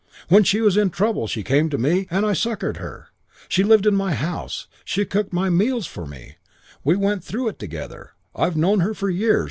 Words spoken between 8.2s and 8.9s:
I've known